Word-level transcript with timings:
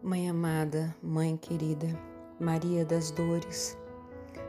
Mãe 0.00 0.30
amada, 0.30 0.94
Mãe 1.02 1.36
querida, 1.36 1.88
Maria 2.38 2.84
das 2.84 3.10
Dores, 3.10 3.76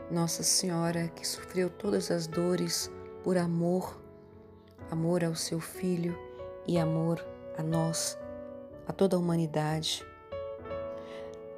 Nossa 0.08 0.44
Senhora 0.44 1.08
que 1.08 1.26
sofreu 1.26 1.68
todas 1.68 2.08
as 2.12 2.28
dores 2.28 2.88
por 3.24 3.36
amor, 3.36 4.00
amor 4.92 5.24
ao 5.24 5.34
seu 5.34 5.58
Filho 5.58 6.16
e 6.68 6.78
amor 6.78 7.24
a 7.58 7.64
nós, 7.64 8.16
a 8.86 8.92
toda 8.92 9.16
a 9.16 9.18
humanidade. 9.18 10.06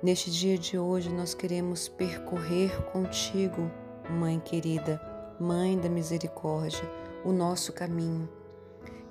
Neste 0.02 0.30
dia 0.30 0.56
de 0.56 0.78
hoje 0.78 1.10
nós 1.12 1.34
queremos 1.34 1.86
percorrer 1.86 2.74
contigo, 2.92 3.70
Mãe 4.08 4.40
querida, 4.40 4.98
Mãe 5.38 5.78
da 5.78 5.90
Misericórdia, 5.90 6.90
o 7.26 7.30
nosso 7.30 7.74
caminho. 7.74 8.26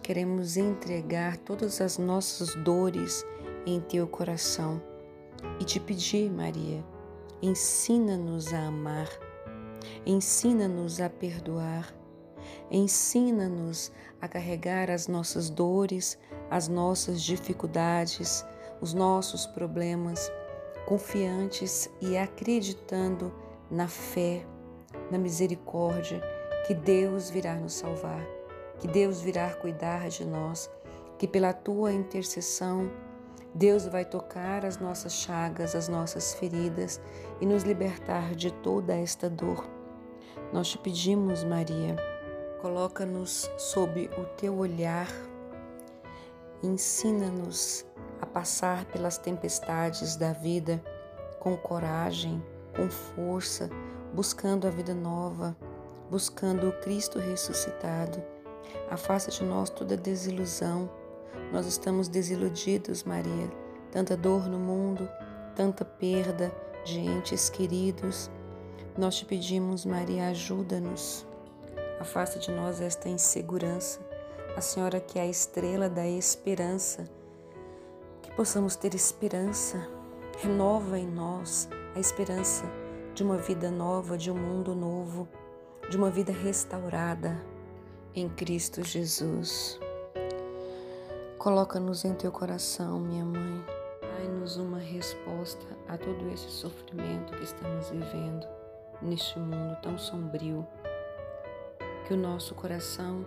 Queremos 0.02 0.58
entregar 0.58 1.38
todas 1.38 1.80
as 1.82 2.00
nossas 2.00 2.56
dores 2.56 3.24
em 3.66 3.80
teu 3.80 4.08
coração 4.08 4.82
e 5.60 5.64
te 5.64 5.80
pedir, 5.80 6.30
Maria, 6.32 6.84
ensina-nos 7.42 8.54
a 8.54 8.68
amar, 8.68 9.08
ensina-nos 10.06 11.00
a 11.00 11.10
perdoar, 11.10 11.94
ensina-nos 12.70 13.92
a 14.20 14.28
carregar 14.28 14.90
as 14.90 15.08
nossas 15.08 15.50
dores, 15.50 16.18
as 16.50 16.68
nossas 16.68 17.22
dificuldades, 17.22 18.46
os 18.80 18.94
nossos 18.94 19.46
problemas, 19.46 20.32
confiantes 20.86 21.90
e 22.02 22.18
acreditando 22.18 23.34
na 23.70 23.88
fé, 23.88 24.46
na 25.10 25.18
misericórdia, 25.18 26.22
que 26.68 26.74
Deus 26.74 27.30
virá 27.30 27.56
nos 27.56 27.74
salvar, 27.74 28.26
que 28.80 28.88
Deus 28.88 29.22
virá 29.22 29.54
cuidar 29.54 30.10
de 30.10 30.26
nós, 30.26 30.70
que 31.18 31.28
pela 31.28 31.54
tua 31.54 31.94
intercessão 31.94 32.90
Deus 33.54 33.86
vai 33.86 34.06
tocar 34.06 34.66
as 34.66 34.78
nossas 34.78 35.12
chagas, 35.14 35.76
as 35.76 35.90
nossas 35.90 36.34
feridas 36.34 37.02
e 37.42 37.46
nos 37.46 37.64
libertar 37.64 38.34
de 38.34 38.50
toda 38.52 38.96
esta 38.96 39.30
dor. 39.30 39.68
Nós 40.54 40.70
te 40.70 40.78
pedimos, 40.78 41.44
Maria, 41.44 41.98
coloca-nos 42.62 43.52
sob 43.58 44.10
o 44.18 44.24
teu 44.38 44.58
olhar, 44.58 45.10
ensina-nos 46.64 47.86
a 48.22 48.26
passar 48.26 48.86
pelas 48.86 49.18
tempestades 49.18 50.16
da 50.16 50.32
vida 50.32 50.82
com 51.40 51.58
coragem, 51.58 52.42
com 52.74 52.90
força, 52.90 53.70
buscando 54.14 54.66
a 54.66 54.70
vida 54.70 54.94
nova, 54.94 55.58
buscando 56.10 56.70
o 56.70 56.80
Cristo 56.80 57.20
ressuscitado. 57.20 58.24
Afasta 58.90 59.30
de 59.30 59.44
nós 59.44 59.70
toda 59.70 59.98
desilusão 59.98 60.90
nós 61.52 61.66
estamos 61.66 62.08
desiludidos, 62.08 63.04
Maria. 63.04 63.50
Tanta 63.92 64.16
dor 64.16 64.48
no 64.48 64.58
mundo, 64.58 65.10
tanta 65.56 65.84
perda 65.84 66.52
de 66.86 67.00
entes 67.00 67.50
queridos. 67.50 68.32
Nós 68.98 69.16
te 69.16 69.26
pedimos, 69.26 69.86
Maria, 69.86 70.30
ajuda-nos. 70.30 71.26
Afasta 72.00 72.40
de 72.40 72.52
nós 72.52 72.82
esta 72.82 73.10
insegurança. 73.10 74.00
A 74.56 74.62
Senhora 74.62 75.00
que 75.00 75.20
é 75.20 75.24
a 75.24 75.28
estrela 75.28 75.90
da 75.90 76.08
esperança. 76.08 77.10
Que 78.22 78.32
possamos 78.32 78.76
ter 78.76 78.94
esperança. 78.96 79.88
Renova 80.40 80.98
em 80.98 81.08
nós 81.08 81.70
a 81.96 82.00
esperança 82.00 82.64
de 83.14 83.24
uma 83.24 83.38
vida 83.38 83.70
nova, 83.70 84.18
de 84.18 84.32
um 84.32 84.36
mundo 84.36 84.74
novo, 84.74 85.28
de 85.90 85.98
uma 85.98 86.10
vida 86.10 86.32
restaurada 86.32 87.40
em 88.16 88.28
Cristo 88.30 88.84
Jesus. 88.84 89.80
Coloca-nos 91.42 92.06
em 92.06 92.14
teu 92.14 92.32
coração, 92.32 93.00
minha 93.00 93.26
mãe. 93.26 93.66
Dai-nos 94.00 94.58
uma 94.58 94.78
resposta 94.78 95.66
a 95.88 95.98
todo 95.98 96.30
esse 96.32 96.48
sofrimento 96.52 97.36
que 97.36 97.44
estamos 97.44 97.90
vivendo 97.90 98.46
neste 99.02 99.40
mundo 99.40 99.76
tão 99.82 99.98
sombrio. 99.98 100.68
Que 102.06 102.14
o 102.14 102.18
nosso 102.18 102.54
coração 102.54 103.26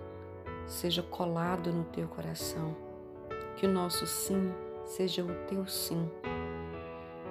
seja 0.65 1.03
colado 1.03 1.73
no 1.73 1.83
teu 1.87 2.07
coração. 2.07 2.77
Que 3.57 3.67
o 3.67 3.69
nosso 3.69 4.07
sim 4.07 4.55
seja 4.85 5.25
o 5.25 5.35
teu 5.49 5.67
sim. 5.67 6.09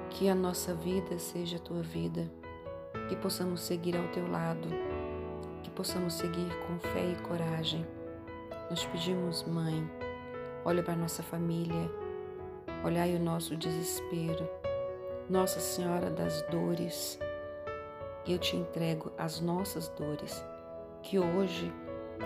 Que 0.10 0.28
a 0.28 0.36
nossa 0.36 0.76
vida 0.76 1.18
seja 1.18 1.56
a 1.56 1.62
tua 1.62 1.82
vida. 1.82 2.30
Que 3.08 3.16
possamos 3.16 3.62
seguir 3.62 3.96
ao 3.96 4.10
teu 4.10 4.30
lado. 4.30 4.68
Que 5.64 5.72
possamos 5.72 6.16
seguir 6.16 6.50
com 6.68 6.78
fé 6.78 7.10
e 7.10 7.16
coragem. 7.26 7.88
Nós 8.70 8.86
pedimos, 8.86 9.44
Mãe, 9.44 9.90
Olha 10.66 10.82
para 10.82 10.96
nossa 10.96 11.22
família, 11.22 11.92
olhai 12.86 13.14
o 13.16 13.20
nosso 13.20 13.54
desespero. 13.58 14.50
Nossa 15.30 15.60
Senhora 15.60 16.10
das 16.10 16.42
Dores, 16.44 17.20
eu 18.26 18.40
te 18.40 18.56
entrego 18.56 19.12
as 19.18 19.42
nossas 19.42 19.90
dores, 19.90 20.42
que 21.02 21.20
hoje 21.20 21.70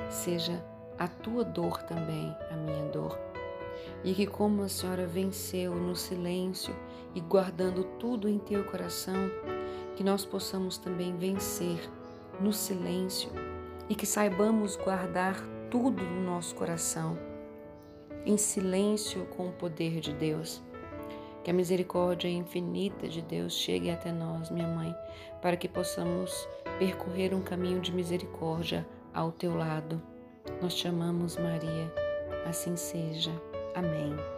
seja 0.08 0.64
a 1.00 1.08
tua 1.08 1.44
dor 1.44 1.82
também, 1.82 2.36
a 2.52 2.56
minha 2.56 2.86
dor. 2.92 3.18
E 4.04 4.14
que, 4.14 4.28
como 4.28 4.62
a 4.62 4.70
Senhora 4.70 5.08
venceu 5.08 5.74
no 5.74 5.96
silêncio 5.96 6.76
e 7.16 7.20
guardando 7.20 7.84
tudo 7.98 8.30
em 8.30 8.38
teu 8.38 8.64
coração, 8.66 9.32
que 9.96 10.04
nós 10.04 10.24
possamos 10.24 10.78
também 10.78 11.18
vencer 11.18 11.80
no 12.40 12.54
silêncio 12.54 13.32
e 13.90 13.96
que 13.96 14.06
saibamos 14.06 14.76
guardar 14.76 15.36
tudo 15.72 16.04
no 16.04 16.22
nosso 16.22 16.54
coração 16.54 17.18
em 18.28 18.36
silêncio 18.36 19.26
com 19.38 19.48
o 19.48 19.54
poder 19.54 20.02
de 20.02 20.14
Deus. 20.14 20.62
Que 21.44 21.50
a 21.50 21.54
misericórdia 21.54 22.28
infinita 22.28 23.08
de 23.08 23.22
Deus 23.22 23.54
chegue 23.54 23.90
até 23.90 24.12
nós, 24.12 24.52
minha 24.52 24.68
mãe, 24.68 24.94
para 25.42 25.56
que 25.56 25.70
possamos 25.70 26.48
percorrer 26.78 27.34
um 27.34 27.42
caminho 27.42 27.80
de 27.80 27.94
misericórdia 27.94 28.86
ao 29.14 29.32
teu 29.32 29.56
lado. 29.56 30.02
Nós 30.62 30.76
te 30.76 30.90
amamos, 30.90 31.38
Maria. 31.38 31.92
Assim 32.46 32.76
seja. 32.76 33.32
Amém. 33.74 34.37